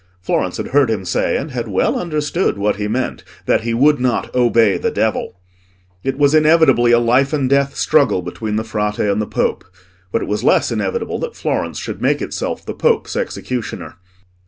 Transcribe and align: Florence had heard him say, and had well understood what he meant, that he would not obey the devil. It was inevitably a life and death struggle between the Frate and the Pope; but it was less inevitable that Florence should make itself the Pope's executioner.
Florence 0.19 0.57
had 0.57 0.69
heard 0.69 0.89
him 0.89 1.05
say, 1.05 1.37
and 1.37 1.51
had 1.51 1.67
well 1.67 1.95
understood 1.95 2.57
what 2.57 2.77
he 2.77 2.87
meant, 2.87 3.23
that 3.45 3.61
he 3.61 3.71
would 3.71 3.99
not 3.99 4.33
obey 4.33 4.75
the 4.75 4.89
devil. 4.89 5.37
It 6.03 6.17
was 6.17 6.33
inevitably 6.33 6.91
a 6.91 6.97
life 6.97 7.33
and 7.33 7.47
death 7.47 7.75
struggle 7.75 8.23
between 8.23 8.55
the 8.55 8.63
Frate 8.63 8.97
and 8.97 9.21
the 9.21 9.27
Pope; 9.27 9.63
but 10.11 10.23
it 10.23 10.27
was 10.27 10.43
less 10.43 10.71
inevitable 10.71 11.19
that 11.19 11.35
Florence 11.35 11.77
should 11.77 12.01
make 12.01 12.19
itself 12.19 12.65
the 12.65 12.73
Pope's 12.73 13.15
executioner. 13.15 13.97